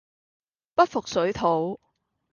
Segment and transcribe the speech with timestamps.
[0.73, 1.79] 不服水土